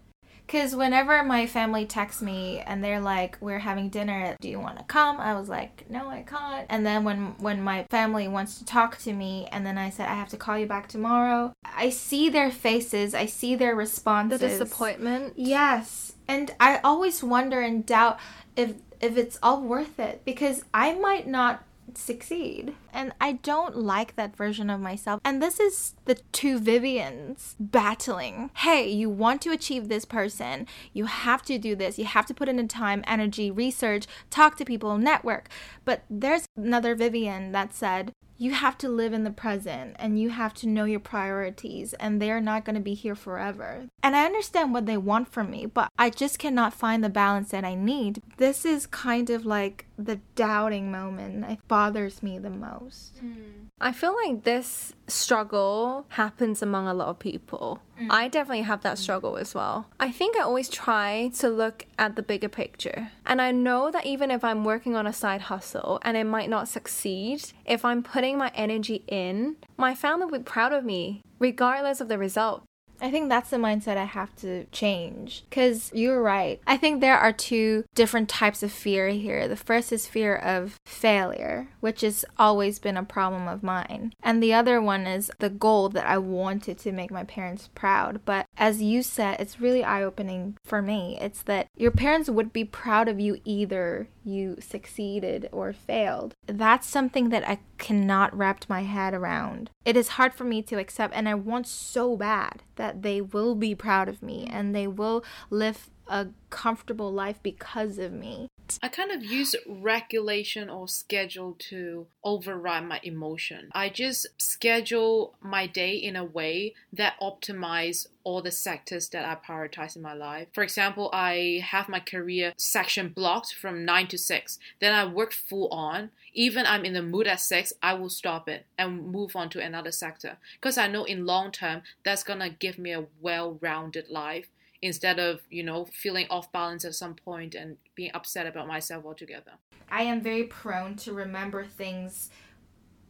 Cause 0.49 0.75
whenever 0.75 1.23
my 1.23 1.47
family 1.47 1.85
texts 1.85 2.23
me 2.23 2.61
and 2.61 2.83
they're 2.83 3.01
like, 3.01 3.37
"We're 3.41 3.59
having 3.59 3.91
dinner. 3.91 4.37
Do 4.41 4.49
you 4.49 4.59
want 4.59 4.79
to 4.79 4.85
come?" 4.85 5.21
I 5.21 5.35
was 5.35 5.49
like, 5.49 5.85
"No, 5.91 6.09
I 6.09 6.23
can't." 6.23 6.67
And 6.71 6.87
then 6.87 7.05
when 7.05 7.35
when 7.39 7.63
my 7.63 7.85
family 7.91 8.29
wants 8.29 8.59
to 8.59 8.65
talk 8.65 8.97
to 8.99 9.13
me, 9.13 9.47
and 9.53 9.67
then 9.67 9.77
I 9.77 9.91
said, 9.91 10.09
"I 10.09 10.15
have 10.15 10.31
to 10.31 10.37
call 10.39 10.59
you 10.59 10.67
back 10.67 10.89
tomorrow," 10.89 11.53
I 11.65 11.91
see 11.91 12.31
their 12.31 12.51
faces. 12.51 13.15
I 13.15 13.27
see 13.27 13.57
their 13.57 13.75
responses. 13.75 14.41
the 14.41 14.49
disappointment 14.49 15.35
Yes, 15.37 16.15
and 16.27 16.55
I 16.59 16.79
always 16.83 17.23
wonder 17.23 17.61
and 17.61 17.85
doubt 17.85 18.19
if 18.57 18.75
if 19.01 19.17
it's 19.17 19.39
all 19.43 19.61
worth 19.61 20.01
it 20.01 20.23
because 20.25 20.65
I 20.73 20.95
might 20.95 21.29
not 21.29 21.63
succeed. 21.95 22.75
And 22.93 23.13
I 23.21 23.33
don't 23.33 23.77
like 23.77 24.17
that 24.17 24.37
version 24.37 24.71
of 24.71 24.81
myself. 24.81 25.21
And 25.25 25.43
this 25.43 25.61
is 25.61 25.95
the 26.05 26.17
two 26.33 26.59
Vivians 26.59 27.57
battling. 27.59 28.51
Hey, 28.57 28.89
you 28.89 29.11
want 29.11 29.43
to 29.43 29.51
achieve 29.51 29.89
this 29.89 30.05
person. 30.05 30.67
You 30.93 31.07
have 31.07 31.43
to 31.43 31.59
do 31.59 31.75
this. 31.75 31.99
You 31.99 32.05
have 32.05 32.27
to 32.27 32.35
put 32.35 32.49
in 32.49 32.57
the 32.57 32.67
time, 32.67 33.05
energy, 33.07 33.51
research, 33.51 34.07
talk 34.31 34.57
to 34.57 34.65
people, 34.65 34.99
network. 34.99 35.49
But 35.85 36.03
there's 36.09 36.47
another 36.57 36.95
Vivian 36.95 37.53
that 37.53 37.75
said, 37.75 38.13
you 38.41 38.53
have 38.53 38.79
to 38.79 38.89
live 38.89 39.13
in 39.13 39.25
the 39.25 39.33
present 39.33 39.97
and 39.99 40.21
you 40.21 40.31
have 40.31 40.55
to 40.55 40.69
know 40.69 40.85
your 40.85 41.01
priorities 41.01 41.93
and 41.95 42.23
they're 42.23 42.41
not 42.41 42.65
going 42.65 42.77
to 42.77 42.81
be 42.81 42.95
here 42.95 43.17
forever. 43.17 43.87
And 44.01 44.15
I 44.15 44.25
understand 44.25 44.73
what 44.73 44.87
they 44.87 44.97
want 44.97 45.33
from 45.33 45.51
me, 45.51 45.67
but 45.67 45.91
I 45.99 46.11
just 46.11 46.39
cannot 46.39 46.73
find 46.73 47.03
the 47.03 47.09
balance 47.09 47.51
that 47.51 47.65
I 47.65 47.75
need. 47.75 48.23
This 48.37 48.65
is 48.65 48.87
kind 48.87 49.29
of 49.29 49.45
like 49.45 49.87
the 49.99 50.21
doubting 50.37 50.93
moment 50.93 51.41
that 51.41 51.67
bothers 51.67 52.23
me 52.23 52.39
the 52.39 52.51
most. 52.51 52.78
Mm. 52.81 53.69
I 53.81 53.93
feel 53.93 54.15
like 54.25 54.45
this 54.45 54.93
struggle 55.07 56.07
happens 56.11 56.63
among 56.63 56.89
a 56.89 56.95
lot 56.95 57.09
of 57.09 57.19
people. 57.19 57.81
Mm. 58.01 58.09
I 58.11 58.29
definitely 58.29 58.63
have 58.63 58.83
that 58.83 58.99
struggle 58.99 59.37
as 59.37 59.55
well. 59.55 59.87
I 60.01 60.11
think 60.11 60.37
I 60.37 60.43
always 60.43 60.69
try 60.69 61.31
to 61.39 61.49
look 61.49 61.87
at 61.99 62.17
the 62.17 62.23
bigger 62.23 62.49
picture. 62.49 63.11
And 63.27 63.41
I 63.41 63.53
know 63.53 63.91
that 63.91 64.07
even 64.07 64.31
if 64.31 64.45
I'm 64.45 64.65
working 64.65 64.97
on 64.97 65.07
a 65.07 65.13
side 65.13 65.43
hustle 65.43 65.99
and 66.03 66.17
it 66.17 66.25
might 66.25 66.51
not 66.51 66.69
succeed, 66.69 67.53
if 67.65 67.85
I'm 67.85 68.03
putting 68.03 68.39
my 68.39 68.51
energy 68.55 69.05
in, 69.07 69.57
my 69.77 69.95
family 69.95 70.27
will 70.27 70.39
be 70.39 70.45
proud 70.45 70.73
of 70.73 70.85
me 70.85 71.23
regardless 71.39 72.01
of 72.01 72.09
the 72.09 72.19
result. 72.19 72.65
I 73.01 73.11
think 73.11 73.29
that's 73.29 73.51
the 73.51 73.57
mindset 73.57 73.97
I 73.97 74.05
have 74.05 74.35
to 74.37 74.65
change. 74.67 75.45
Because 75.49 75.91
you're 75.95 76.23
right. 76.23 76.61
I 76.67 76.77
think 76.77 77.01
there 77.01 77.19
are 77.19 77.33
two 77.33 77.85
different 77.95 78.29
types 78.29 78.63
of 78.63 78.73
fear 78.73 79.09
here. 79.09 79.47
The 79.49 79.57
first 79.57 79.93
is 79.93 80.07
fear 80.07 80.35
of 80.35 80.77
failure, 80.85 81.69
which 81.81 82.01
has 82.01 82.25
always 82.39 82.79
been 82.79 82.97
a 82.97 83.05
problem 83.05 83.49
of 83.49 83.63
mine. 83.63 84.13
And 84.23 84.43
the 84.43 84.53
other 84.53 84.81
one 84.81 85.07
is 85.07 85.31
the 85.39 85.51
goal 85.51 85.89
that 85.91 86.07
I 86.07 86.19
wanted 86.19 86.79
to 86.79 86.93
make 86.93 87.11
my 87.11 87.25
parents 87.25 87.69
proud. 87.75 88.21
But 88.25 88.47
as 88.59 88.83
you 88.83 89.03
said, 89.03 89.41
it's 89.41 89.61
really 89.61 89.85
eye 89.85 90.03
opening 90.03 90.59
for 90.65 90.83
me. 90.83 91.17
It's 91.21 91.43
that 91.43 91.69
your 91.77 91.93
parents 91.93 92.29
would 92.29 92.53
be 92.53 92.65
proud 92.65 93.09
of 93.09 93.21
you 93.21 93.41
either 93.45 94.09
you 94.25 94.57
succeeded 94.61 95.49
or 95.53 95.73
failed. 95.73 96.35
That's 96.47 96.87
something 96.87 97.31
that 97.31 97.49
I 97.49 97.61
cannot 97.79 98.37
wrap 98.37 98.59
my 98.69 98.83
head 98.83 99.15
around. 99.15 99.71
It 99.85 99.97
is 99.97 100.09
hard 100.09 100.35
for 100.35 100.45
me 100.45 100.63
to 100.63 100.79
accept, 100.79 101.15
and 101.15 101.29
I 101.29 101.35
want 101.35 101.67
so 101.67 102.17
bad 102.17 102.63
that 102.77 103.03
they 103.03 103.21
will 103.21 103.55
be 103.55 103.75
proud 103.75 104.09
of 104.09 104.23
me 104.23 104.49
and 104.51 104.75
they 104.75 104.89
will 104.89 105.23
live 105.51 105.91
a 106.09 106.29
comfortable 106.51 107.13
life 107.13 107.39
because 107.43 107.99
of 107.99 108.13
me. 108.13 108.49
I 108.83 108.89
kind 108.89 109.11
of 109.11 109.25
use 109.25 109.55
regulation 109.67 110.69
or 110.69 110.89
schedule 110.89 111.57
to 111.71 112.07
override 112.23 112.85
my 112.85 113.01
emotion. 113.03 113.71
I 113.73 113.89
just 113.89 114.27
schedule 114.37 115.35
my 115.41 115.67
day 115.67 115.95
in 115.95 116.17
a 116.17 116.25
way 116.25 116.75
that 116.93 117.19
optimize 117.21 118.09
all 118.25 118.43
the 118.43 118.51
sectors 118.51 119.09
that 119.09 119.25
I 119.25 119.37
prioritize 119.37 119.97
in 119.97 120.03
my 120.03 120.13
life. 120.13 120.49
For 120.53 120.63
example, 120.63 121.09
I 121.13 121.65
have 121.65 121.89
my 121.89 122.01
career 122.01 122.53
section 122.57 123.09
blocked 123.09 123.55
from 123.55 123.85
9 123.87 124.07
to 124.09 124.19
6. 124.19 124.59
Then 124.81 124.95
I 124.95 125.07
work 125.07 125.33
full 125.33 125.69
on. 125.69 126.11
Even 126.35 126.67
I'm 126.67 126.85
in 126.85 126.93
the 126.93 127.03
mood 127.03 127.27
at 127.27 127.41
6, 127.41 127.73
I 127.83 127.95
will 127.95 128.11
stop 128.11 128.49
it 128.49 128.67
and 128.77 129.07
move 129.11 129.35
on 129.35 129.49
to 129.51 129.61
another 129.61 129.93
sector 129.93 130.37
because 130.61 130.77
I 130.77 130.89
know 130.89 131.05
in 131.05 131.25
long 131.25 131.53
term 131.53 131.83
that's 132.05 132.23
going 132.23 132.41
to 132.41 132.51
give 132.51 132.79
me 132.79 132.93
a 132.93 133.07
well-rounded 133.21 134.11
life 134.11 134.49
instead 134.83 135.19
of 135.19 135.41
you 135.51 135.63
know 135.63 135.85
feeling 135.87 136.27
off 136.31 136.51
balance 136.53 136.85
at 136.85 136.95
some 136.95 137.15
point 137.15 137.55
and 137.55 137.77
being 137.95 138.11
upset 138.15 138.47
about 138.47 138.67
myself 138.67 139.05
altogether 139.05 139.53
i 139.91 140.03
am 140.03 140.21
very 140.21 140.45
prone 140.45 140.95
to 140.97 141.13
remember 141.13 141.65
things 141.65 142.31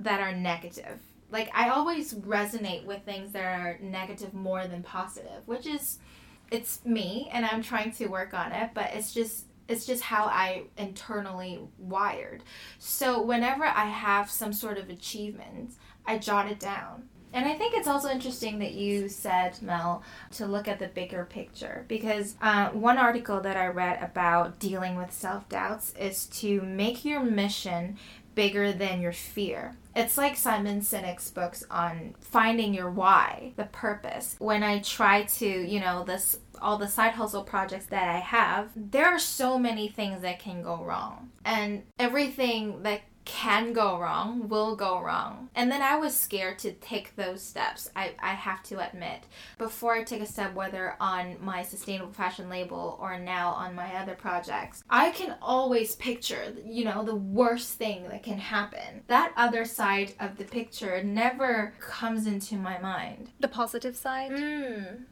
that 0.00 0.20
are 0.20 0.34
negative 0.34 1.00
like 1.30 1.50
i 1.54 1.68
always 1.68 2.14
resonate 2.14 2.84
with 2.84 3.02
things 3.02 3.32
that 3.32 3.44
are 3.44 3.78
negative 3.82 4.32
more 4.32 4.66
than 4.66 4.82
positive 4.82 5.46
which 5.46 5.66
is 5.66 5.98
it's 6.50 6.84
me 6.84 7.28
and 7.32 7.44
i'm 7.44 7.62
trying 7.62 7.90
to 7.92 8.06
work 8.06 8.32
on 8.32 8.52
it 8.52 8.70
but 8.74 8.90
it's 8.94 9.12
just 9.12 9.44
it's 9.68 9.84
just 9.84 10.02
how 10.02 10.24
I 10.24 10.62
internally 10.78 11.60
wired. 11.76 12.42
So 12.78 13.20
whenever 13.20 13.64
I 13.64 13.84
have 13.84 14.30
some 14.30 14.52
sort 14.52 14.78
of 14.78 14.88
achievement, 14.88 15.74
I 16.06 16.18
jot 16.18 16.50
it 16.50 16.58
down. 16.58 17.10
And 17.32 17.46
I 17.46 17.54
think 17.54 17.74
it's 17.74 17.88
also 17.88 18.08
interesting 18.08 18.58
that 18.60 18.72
you 18.72 19.08
said, 19.08 19.60
Mel, 19.60 20.02
to 20.32 20.46
look 20.46 20.66
at 20.66 20.78
the 20.78 20.88
bigger 20.88 21.24
picture 21.24 21.84
because 21.88 22.36
uh, 22.40 22.70
one 22.70 22.98
article 22.98 23.40
that 23.40 23.56
I 23.56 23.66
read 23.66 24.02
about 24.02 24.58
dealing 24.58 24.96
with 24.96 25.12
self 25.12 25.48
doubts 25.48 25.92
is 25.98 26.26
to 26.26 26.62
make 26.62 27.04
your 27.04 27.22
mission 27.22 27.96
bigger 28.34 28.72
than 28.72 29.00
your 29.00 29.12
fear. 29.12 29.76
It's 29.96 30.16
like 30.16 30.36
Simon 30.36 30.80
Sinek's 30.80 31.28
books 31.28 31.64
on 31.72 32.14
finding 32.20 32.72
your 32.72 32.88
why, 32.88 33.52
the 33.56 33.64
purpose. 33.64 34.36
When 34.38 34.62
I 34.62 34.78
try 34.78 35.24
to, 35.24 35.46
you 35.46 35.80
know, 35.80 36.04
this 36.04 36.38
all 36.62 36.78
the 36.78 36.86
side 36.86 37.14
hustle 37.14 37.42
projects 37.42 37.86
that 37.86 38.08
I 38.08 38.20
have, 38.20 38.70
there 38.76 39.06
are 39.06 39.18
so 39.18 39.58
many 39.58 39.88
things 39.88 40.22
that 40.22 40.38
can 40.38 40.62
go 40.62 40.84
wrong. 40.84 41.30
And 41.44 41.82
everything 41.98 42.84
that 42.84 43.00
can 43.28 43.74
go 43.74 44.00
wrong, 44.00 44.48
will 44.48 44.74
go 44.74 45.00
wrong. 45.00 45.50
And 45.54 45.70
then 45.70 45.82
I 45.82 45.96
was 45.96 46.16
scared 46.16 46.58
to 46.60 46.72
take 46.72 47.14
those 47.14 47.42
steps, 47.42 47.90
I, 47.94 48.14
I 48.18 48.30
have 48.30 48.62
to 48.64 48.84
admit. 48.84 49.24
Before 49.58 49.94
I 49.94 50.02
take 50.02 50.22
a 50.22 50.26
step, 50.26 50.54
whether 50.54 50.96
on 50.98 51.36
my 51.40 51.62
sustainable 51.62 52.12
fashion 52.12 52.48
label 52.48 52.98
or 53.00 53.18
now 53.18 53.50
on 53.50 53.74
my 53.74 53.94
other 53.96 54.14
projects, 54.14 54.82
I 54.88 55.10
can 55.10 55.36
always 55.42 55.94
picture, 55.94 56.54
you 56.64 56.84
know, 56.84 57.04
the 57.04 57.14
worst 57.14 57.74
thing 57.74 58.08
that 58.08 58.22
can 58.22 58.38
happen. 58.38 59.02
That 59.06 59.32
other 59.36 59.66
side 59.66 60.14
of 60.18 60.38
the 60.38 60.44
picture 60.44 61.02
never 61.04 61.74
comes 61.78 62.26
into 62.26 62.56
my 62.56 62.78
mind. 62.78 63.30
The 63.40 63.48
positive 63.48 63.94
side? 63.94 64.32
Mm. 64.32 65.04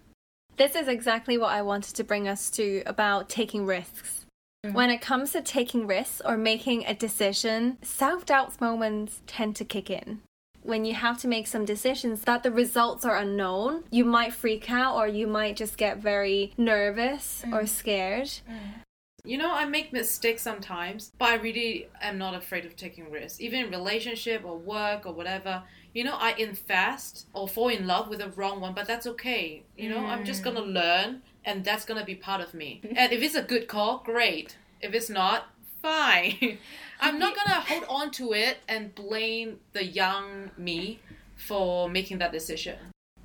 This 0.56 0.74
is 0.74 0.88
exactly 0.88 1.36
what 1.36 1.50
I 1.50 1.60
wanted 1.60 1.94
to 1.96 2.04
bring 2.04 2.26
us 2.26 2.50
to 2.52 2.82
about 2.86 3.28
taking 3.28 3.66
risks. 3.66 4.25
When 4.72 4.90
it 4.90 5.00
comes 5.00 5.32
to 5.32 5.42
taking 5.42 5.86
risks 5.86 6.22
or 6.24 6.36
making 6.36 6.86
a 6.86 6.94
decision, 6.94 7.78
self 7.82 8.26
doubt 8.26 8.60
moments 8.60 9.20
tend 9.26 9.56
to 9.56 9.64
kick 9.64 9.90
in. 9.90 10.20
When 10.62 10.84
you 10.84 10.94
have 10.94 11.18
to 11.18 11.28
make 11.28 11.46
some 11.46 11.64
decisions 11.64 12.22
that 12.22 12.42
the 12.42 12.50
results 12.50 13.04
are 13.04 13.16
unknown, 13.16 13.84
you 13.90 14.04
might 14.04 14.32
freak 14.32 14.70
out 14.70 14.96
or 14.96 15.06
you 15.06 15.26
might 15.28 15.56
just 15.56 15.76
get 15.76 15.98
very 15.98 16.52
nervous 16.56 17.44
mm. 17.46 17.52
or 17.52 17.66
scared. 17.66 18.26
Mm. 18.26 18.82
You 19.24 19.38
know, 19.38 19.52
I 19.52 19.64
make 19.64 19.92
mistakes 19.92 20.42
sometimes, 20.42 21.10
but 21.18 21.28
I 21.28 21.34
really 21.34 21.88
am 22.00 22.16
not 22.16 22.34
afraid 22.34 22.64
of 22.64 22.76
taking 22.76 23.10
risks. 23.10 23.40
Even 23.40 23.64
in 23.64 23.70
relationship 23.70 24.44
or 24.44 24.56
work 24.56 25.04
or 25.04 25.12
whatever, 25.12 25.64
you 25.94 26.04
know, 26.04 26.14
I 26.14 26.32
invest 26.32 27.26
or 27.32 27.48
fall 27.48 27.68
in 27.68 27.86
love 27.86 28.08
with 28.08 28.20
the 28.20 28.28
wrong 28.30 28.60
one, 28.60 28.72
but 28.72 28.86
that's 28.86 29.06
okay. 29.06 29.64
You 29.76 29.88
know, 29.88 29.98
mm. 29.98 30.08
I'm 30.08 30.24
just 30.24 30.44
gonna 30.44 30.60
mm. 30.60 30.74
learn 30.74 31.22
and 31.46 31.64
that's 31.64 31.86
gonna 31.86 32.04
be 32.04 32.14
part 32.14 32.42
of 32.42 32.52
me. 32.52 32.82
and 32.96 33.12
if 33.12 33.22
it's 33.22 33.34
a 33.34 33.42
good 33.42 33.68
call, 33.68 34.02
great. 34.04 34.56
If 34.82 34.92
it's 34.92 35.08
not, 35.08 35.46
fine. 35.80 36.58
I'm 37.00 37.18
not 37.18 37.34
gonna 37.34 37.60
hold 37.60 37.84
on 37.88 38.10
to 38.12 38.32
it 38.32 38.58
and 38.68 38.94
blame 38.94 39.60
the 39.72 39.84
young 39.84 40.50
me 40.58 41.00
for 41.36 41.88
making 41.88 42.18
that 42.18 42.32
decision. 42.32 42.76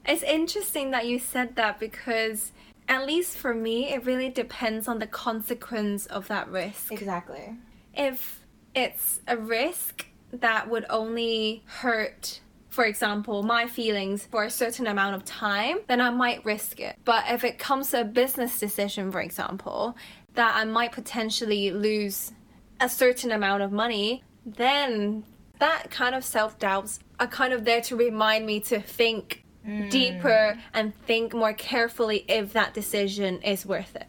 It's 0.06 0.24
interesting 0.24 0.92
that 0.92 1.06
you 1.06 1.20
said 1.20 1.56
that 1.56 1.80
because 1.80 2.52
at 2.88 3.06
least 3.06 3.38
for 3.38 3.54
me, 3.54 3.94
it 3.94 4.06
really 4.06 4.30
depends 4.30 4.88
on 4.88 5.00
the 5.00 5.08
consequence 5.08 6.06
of 6.08 6.28
that 6.28 6.50
risk. 6.50 6.92
Exactly. 6.92 7.56
If 7.94 8.42
it's 8.76 9.22
a 9.28 9.38
risk 9.38 10.08
that 10.32 10.70
would 10.70 10.86
only 10.90 11.64
hurt 11.66 12.42
for 12.72 12.86
example, 12.86 13.44
my 13.44 13.68
feelings 13.68 14.26
for 14.32 14.46
a 14.46 14.50
certain 14.50 14.88
amount 14.88 15.14
of 15.14 15.26
time, 15.26 15.80
then 15.88 16.00
I 16.00 16.10
might 16.10 16.44
risk 16.46 16.80
it. 16.80 16.96
But 17.04 17.26
if 17.28 17.44
it 17.44 17.60
comes 17.60 17.92
to 17.92 18.02
a 18.02 18.06
business 18.06 18.60
decision, 18.60 19.12
for 19.12 19.20
example, 19.20 19.98
that 20.36 20.56
I 20.56 20.64
might 20.64 20.94
potentially 20.94 21.72
lose 21.72 22.32
a 22.80 22.88
certain 22.88 23.32
amount 23.32 23.62
of 23.62 23.74
money, 23.74 24.24
then 24.46 25.26
that 25.60 25.92
kind 25.92 26.16
of 26.16 26.24
self 26.24 26.58
doubts 26.60 27.00
are 27.20 27.28
kind 27.28 27.52
of 27.52 27.66
there 27.66 27.82
to 27.82 27.98
remind 27.98 28.46
me 28.46 28.62
to 28.62 28.80
think 28.80 29.44
mm. 29.68 29.90
deeper 29.90 30.58
and 30.74 30.96
think 30.96 31.34
more 31.34 31.54
carefully 31.54 32.24
if 32.30 32.54
that 32.54 32.74
decision 32.74 33.42
is 33.42 33.66
worth 33.66 33.98
it. 33.98 34.08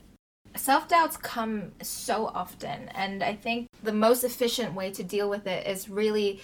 Self 0.55 0.87
doubts 0.87 1.17
come 1.17 1.73
so 1.83 2.27
often, 2.27 2.89
and 2.91 3.25
I 3.25 3.35
think 3.35 3.67
the 3.83 3.93
most 3.93 4.23
efficient 4.23 4.75
way 4.75 4.93
to 4.93 5.03
deal 5.03 5.29
with 5.29 5.49
it 5.49 5.67
is 5.67 5.89
really 5.89 6.41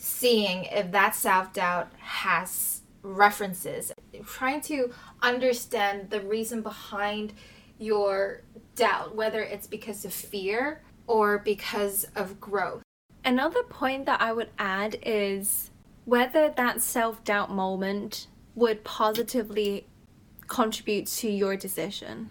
seeing 0.00 0.64
if 0.64 0.90
that 0.92 1.14
self 1.14 1.52
doubt 1.52 1.92
has 1.98 2.80
references, 3.02 3.92
trying 4.26 4.60
to 4.62 4.92
understand 5.22 6.10
the 6.10 6.20
reason 6.22 6.62
behind 6.62 7.34
your 7.78 8.40
doubt, 8.74 9.14
whether 9.14 9.40
it's 9.42 9.66
because 9.66 10.04
of 10.04 10.12
fear 10.12 10.82
or 11.06 11.38
because 11.38 12.06
of 12.16 12.40
growth. 12.40 12.82
Another 13.24 13.62
point 13.62 14.06
that 14.06 14.20
I 14.20 14.32
would 14.32 14.50
add 14.58 14.96
is 15.02 15.70
whether 16.06 16.48
that 16.48 16.80
self 16.80 17.22
doubt 17.22 17.50
moment 17.50 18.26
would 18.54 18.82
positively 18.84 19.86
contribute 20.46 21.06
to 21.06 21.30
your 21.30 21.56
decision. 21.56 22.30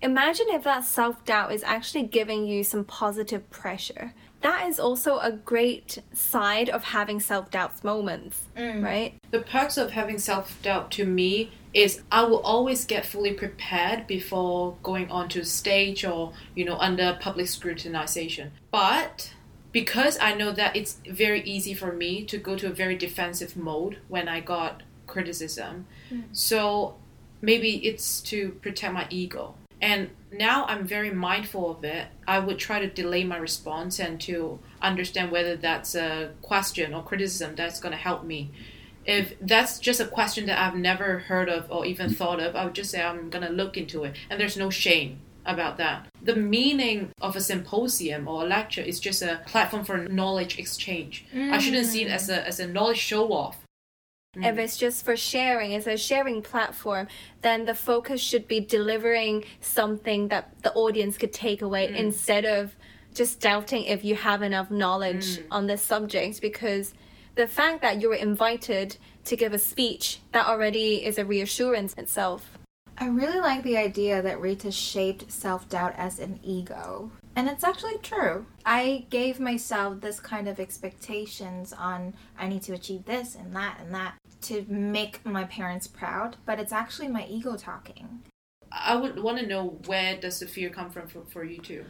Imagine 0.00 0.46
if 0.48 0.64
that 0.64 0.84
self 0.84 1.22
doubt 1.26 1.52
is 1.52 1.62
actually 1.62 2.04
giving 2.04 2.46
you 2.46 2.64
some 2.64 2.84
positive 2.84 3.48
pressure 3.50 4.14
that 4.42 4.66
is 4.68 4.80
also 4.80 5.18
a 5.18 5.32
great 5.32 5.98
side 6.12 6.68
of 6.68 6.84
having 6.84 7.20
self 7.20 7.50
doubt 7.50 7.82
moments, 7.84 8.48
mm. 8.56 8.82
right? 8.82 9.14
The 9.30 9.40
perks 9.40 9.76
of 9.76 9.90
having 9.90 10.18
self 10.18 10.60
doubt 10.62 10.90
to 10.92 11.04
me 11.04 11.52
is 11.72 12.02
I 12.10 12.24
will 12.24 12.40
always 12.40 12.84
get 12.84 13.06
fully 13.06 13.32
prepared 13.32 14.06
before 14.06 14.76
going 14.82 15.10
onto 15.10 15.44
stage 15.44 16.04
or 16.04 16.32
you 16.54 16.64
know 16.64 16.76
under 16.76 17.18
public 17.20 17.46
scrutinization. 17.46 18.50
But 18.70 19.34
because 19.72 20.18
I 20.20 20.34
know 20.34 20.52
that 20.52 20.74
it's 20.74 20.98
very 21.08 21.42
easy 21.42 21.74
for 21.74 21.92
me 21.92 22.24
to 22.24 22.38
go 22.38 22.56
to 22.56 22.66
a 22.66 22.72
very 22.72 22.96
defensive 22.96 23.56
mode 23.56 23.98
when 24.08 24.28
I 24.28 24.40
got 24.40 24.82
criticism. 25.06 25.86
Mm. 26.10 26.24
So 26.32 26.96
maybe 27.40 27.86
it's 27.86 28.20
to 28.22 28.50
protect 28.62 28.92
my 28.94 29.06
ego. 29.10 29.54
And 29.80 30.10
now 30.32 30.66
I'm 30.66 30.86
very 30.86 31.10
mindful 31.10 31.70
of 31.70 31.84
it. 31.84 32.06
I 32.28 32.38
would 32.38 32.58
try 32.58 32.80
to 32.80 32.88
delay 32.88 33.24
my 33.24 33.38
response 33.38 33.98
and 33.98 34.20
to 34.22 34.58
understand 34.82 35.30
whether 35.30 35.56
that's 35.56 35.94
a 35.94 36.32
question 36.42 36.94
or 36.94 37.02
criticism 37.02 37.54
that's 37.56 37.80
going 37.80 37.92
to 37.92 37.98
help 37.98 38.24
me. 38.24 38.50
If 39.06 39.34
that's 39.40 39.78
just 39.78 40.00
a 40.00 40.06
question 40.06 40.46
that 40.46 40.58
I've 40.58 40.76
never 40.76 41.20
heard 41.20 41.48
of 41.48 41.70
or 41.70 41.86
even 41.86 42.12
thought 42.12 42.40
of, 42.40 42.54
I 42.54 42.64
would 42.64 42.74
just 42.74 42.90
say 42.90 43.02
I'm 43.02 43.30
going 43.30 43.44
to 43.44 43.52
look 43.52 43.76
into 43.76 44.04
it. 44.04 44.14
And 44.28 44.38
there's 44.38 44.56
no 44.56 44.70
shame 44.70 45.20
about 45.46 45.78
that. 45.78 46.06
The 46.22 46.36
meaning 46.36 47.10
of 47.20 47.34
a 47.34 47.40
symposium 47.40 48.28
or 48.28 48.42
a 48.42 48.46
lecture 48.46 48.82
is 48.82 49.00
just 49.00 49.22
a 49.22 49.40
platform 49.46 49.84
for 49.84 49.96
knowledge 49.96 50.58
exchange. 50.58 51.24
Mm. 51.34 51.52
I 51.52 51.58
shouldn't 51.58 51.86
see 51.86 52.02
it 52.02 52.10
as 52.10 52.28
a, 52.28 52.46
as 52.46 52.60
a 52.60 52.66
knowledge 52.66 52.98
show 52.98 53.32
off. 53.32 53.58
Mm. 54.36 54.48
If 54.48 54.58
it's 54.58 54.76
just 54.76 55.04
for 55.04 55.16
sharing, 55.16 55.72
it's 55.72 55.88
a 55.88 55.96
sharing 55.96 56.40
platform, 56.40 57.08
then 57.42 57.64
the 57.64 57.74
focus 57.74 58.20
should 58.20 58.46
be 58.46 58.60
delivering 58.60 59.44
something 59.60 60.28
that 60.28 60.62
the 60.62 60.72
audience 60.74 61.18
could 61.18 61.32
take 61.32 61.62
away 61.62 61.88
mm. 61.88 61.96
instead 61.96 62.44
of 62.44 62.76
just 63.12 63.40
doubting 63.40 63.84
if 63.84 64.04
you 64.04 64.14
have 64.14 64.42
enough 64.42 64.70
knowledge 64.70 65.38
mm. 65.38 65.46
on 65.50 65.66
this 65.66 65.82
subject 65.82 66.40
because 66.40 66.94
the 67.34 67.48
fact 67.48 67.82
that 67.82 68.00
you 68.00 68.08
were 68.08 68.14
invited 68.14 68.96
to 69.24 69.36
give 69.36 69.52
a 69.52 69.58
speech 69.58 70.20
that 70.30 70.46
already 70.46 71.04
is 71.04 71.18
a 71.18 71.24
reassurance 71.24 71.94
itself. 71.94 72.56
I 72.98 73.08
really 73.08 73.40
like 73.40 73.64
the 73.64 73.78
idea 73.78 74.22
that 74.22 74.40
Rita 74.40 74.70
shaped 74.70 75.32
self 75.32 75.68
doubt 75.68 75.94
as 75.96 76.20
an 76.20 76.38
ego. 76.44 77.10
And 77.36 77.48
it's 77.48 77.64
actually 77.64 77.98
true. 77.98 78.44
I 78.66 79.06
gave 79.08 79.40
myself 79.40 80.00
this 80.00 80.20
kind 80.20 80.48
of 80.48 80.60
expectations 80.60 81.72
on 81.72 82.14
I 82.38 82.48
need 82.48 82.62
to 82.62 82.74
achieve 82.74 83.04
this 83.06 83.34
and 83.36 83.54
that 83.56 83.78
and 83.80 83.94
that 83.94 84.14
to 84.42 84.64
make 84.68 85.24
my 85.24 85.44
parents 85.44 85.86
proud, 85.86 86.36
but 86.46 86.58
it's 86.58 86.72
actually 86.72 87.08
my 87.08 87.26
ego 87.26 87.56
talking. 87.56 88.22
I 88.72 88.96
would 88.96 89.20
want 89.20 89.38
to 89.38 89.46
know 89.46 89.78
where 89.86 90.16
does 90.16 90.40
the 90.40 90.46
fear 90.46 90.70
come 90.70 90.90
from 90.90 91.08
for, 91.08 91.22
for 91.24 91.44
you 91.44 91.58
too? 91.58 91.84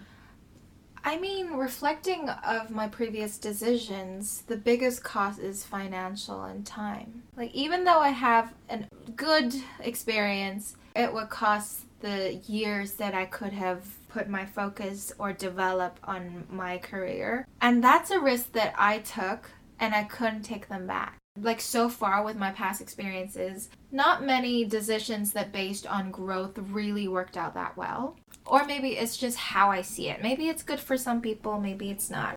I 1.02 1.18
mean, 1.18 1.52
reflecting 1.52 2.28
of 2.28 2.70
my 2.70 2.86
previous 2.88 3.38
decisions, 3.38 4.42
the 4.46 4.56
biggest 4.56 5.02
cost 5.02 5.40
is 5.40 5.64
financial 5.64 6.44
and 6.44 6.66
time. 6.66 7.22
Like 7.36 7.54
even 7.54 7.84
though 7.84 8.00
I 8.00 8.10
have 8.10 8.52
a 8.68 8.84
good 9.16 9.54
experience 9.80 10.76
it 10.94 11.12
would 11.12 11.30
cost 11.30 11.82
the 12.00 12.34
years 12.46 12.94
that 12.94 13.14
I 13.14 13.26
could 13.26 13.52
have 13.52 13.84
put 14.08 14.28
my 14.28 14.44
focus 14.44 15.12
or 15.18 15.32
develop 15.32 15.98
on 16.04 16.44
my 16.50 16.78
career. 16.78 17.46
And 17.60 17.82
that's 17.84 18.10
a 18.10 18.20
risk 18.20 18.52
that 18.52 18.74
I 18.76 18.98
took 18.98 19.50
and 19.78 19.94
I 19.94 20.04
couldn't 20.04 20.42
take 20.42 20.68
them 20.68 20.86
back. 20.86 21.19
Like 21.38 21.60
so 21.60 21.88
far 21.88 22.24
with 22.24 22.36
my 22.36 22.50
past 22.50 22.80
experiences, 22.80 23.70
not 23.92 24.24
many 24.24 24.64
decisions 24.64 25.32
that 25.32 25.52
based 25.52 25.86
on 25.86 26.10
growth 26.10 26.58
really 26.58 27.08
worked 27.08 27.36
out 27.36 27.54
that 27.54 27.76
well. 27.76 28.16
Or 28.46 28.64
maybe 28.64 28.96
it's 28.96 29.16
just 29.16 29.36
how 29.36 29.70
I 29.70 29.82
see 29.82 30.08
it. 30.08 30.22
Maybe 30.22 30.48
it's 30.48 30.62
good 30.62 30.80
for 30.80 30.96
some 30.96 31.20
people, 31.20 31.60
maybe 31.60 31.90
it's 31.90 32.10
not 32.10 32.34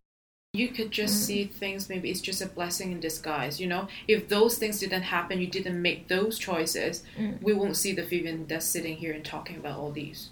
you 0.56 0.68
could 0.68 0.92
just 0.92 1.16
mm. 1.16 1.26
see 1.26 1.46
things 1.46 1.90
maybe 1.90 2.12
it's 2.12 2.22
just 2.22 2.40
a 2.40 2.46
blessing 2.46 2.92
in 2.92 3.00
disguise 3.00 3.60
you 3.60 3.66
know 3.66 3.88
if 4.08 4.30
those 4.30 4.60
things 4.60 4.80
didn't 4.80 5.02
happen 5.02 5.42
you 5.42 5.48
didn't 5.48 5.82
make 5.82 6.08
those 6.08 6.38
choices 6.38 7.04
mm. 7.18 7.42
we 7.42 7.54
won't 7.54 7.76
see 7.76 7.92
the 7.92 8.04
Vivian 8.04 8.46
that's 8.46 8.68
sitting 8.68 8.98
here 8.98 9.14
and 9.14 9.26
talking 9.26 9.58
about 9.58 9.80
all 9.80 9.92
these 9.92 10.30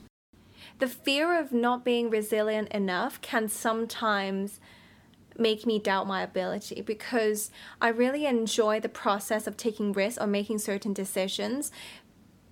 the 0.78 0.88
fear 0.88 1.40
of 1.40 1.52
not 1.52 1.84
being 1.84 2.12
resilient 2.12 2.68
enough 2.70 3.20
can 3.22 3.48
sometimes 3.48 4.60
make 5.42 5.66
me 5.66 5.80
doubt 5.80 6.08
my 6.08 6.22
ability 6.22 6.82
because 6.82 7.52
I 7.82 7.90
really 7.90 8.26
enjoy 8.26 8.80
the 8.80 8.90
process 8.90 9.48
of 9.48 9.58
taking 9.58 9.92
risks 9.92 10.22
or 10.22 10.28
making 10.28 10.60
certain 10.60 10.94
decisions 10.94 11.72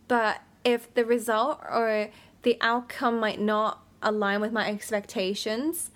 but 0.08 0.42
if 0.64 0.94
the 0.94 1.06
result 1.06 1.62
or 1.70 2.10
the 2.42 2.58
outcome 2.62 3.20
might 3.20 3.40
not 3.40 3.84
align 4.02 4.42
with 4.42 4.52
my 4.52 4.68
expectations 4.70 5.92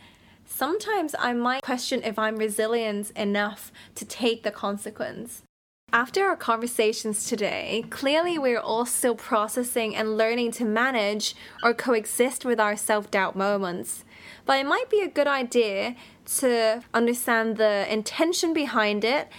sometimes 0.46 1.16
I 1.18 1.34
might 1.34 1.62
question 1.62 2.02
if 2.04 2.20
I'm 2.20 2.38
resilient 2.38 3.12
enough 3.12 3.72
to 3.96 4.06
take 4.06 4.44
the 4.44 4.52
consequence. 4.52 5.44
After 5.92 6.26
our 6.26 6.36
conversations 6.36 7.28
today, 7.28 7.86
clearly 7.90 8.40
we're 8.40 8.60
all 8.60 8.86
still 8.86 9.16
processing 9.16 9.96
and 9.96 10.18
learning 10.18 10.52
to 10.54 10.66
manage 10.66 11.36
or 11.64 11.74
coexist 11.74 12.46
with 12.46 12.60
our 12.60 12.76
self 12.76 13.12
doubt 13.12 13.36
moments. 13.36 14.04
But 14.46 14.60
it 14.60 14.66
might 14.66 14.90
be 14.90 15.02
a 15.02 15.08
good 15.08 15.28
idea 15.28 15.96
to 16.26 16.84
understand 16.94 17.58
the 17.58 17.92
intention 17.92 18.54
behind 18.54 19.04
it. 19.04 19.30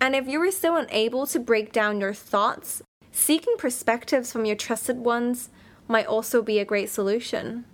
And 0.00 0.14
if 0.16 0.26
you 0.26 0.40
are 0.42 0.50
still 0.50 0.76
unable 0.76 1.26
to 1.28 1.38
break 1.38 1.72
down 1.72 2.00
your 2.00 2.14
thoughts, 2.14 2.82
seeking 3.12 3.54
perspectives 3.58 4.32
from 4.32 4.44
your 4.44 4.56
trusted 4.56 4.98
ones 4.98 5.50
might 5.88 6.06
also 6.06 6.42
be 6.42 6.58
a 6.58 6.64
great 6.64 6.90
solution. 6.90 7.64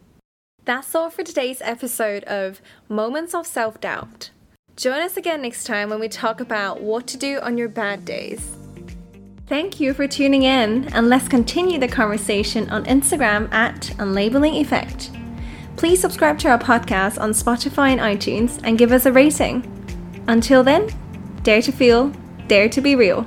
That's 0.65 0.95
all 0.95 1.09
for 1.09 1.23
today's 1.23 1.63
episode 1.63 2.25
of 2.25 2.61
Moments 2.89 3.35
of 3.35 3.47
Self 3.47 3.81
Doubt. 3.81 4.31
Join 4.77 5.01
us 5.01 5.17
again 5.17 5.43
next 5.43 5.65
time 5.65 5.89
when 5.89 5.99
we 5.99 6.09
talk 6.09 6.41
about 6.41 6.83
what 6.83 7.07
to 7.09 7.17
do 7.17 7.41
on 7.41 7.57
your 7.57 7.69
bad 7.69 8.05
days. 8.05 8.57
Thank 9.47 9.81
you 9.81 9.95
for 9.95 10.07
tuning 10.07 10.43
in, 10.43 10.93
and 10.93 11.09
let's 11.09 11.27
continue 11.27 11.81
the 11.81 11.89
conversation 11.89 12.69
on 12.69 12.85
Instagram 12.85 13.51
at 13.51 13.81
Unlabeling 13.99 14.61
Effect. 14.61 15.11
Please 15.79 16.01
subscribe 16.01 16.41
to 16.41 16.49
our 16.49 16.59
podcast 16.59 17.21
on 17.21 17.31
Spotify 17.31 17.91
and 17.91 18.01
iTunes 18.01 18.61
and 18.65 18.77
give 18.77 18.91
us 18.91 19.07
a 19.07 19.13
rating. 19.13 19.63
Until 20.27 20.65
then, 20.65 20.89
dare 21.45 21.63
to 21.63 21.71
feel, 21.71 22.13
dare 22.49 22.69
to 22.69 22.81
be 22.81 22.97
real. 22.97 23.25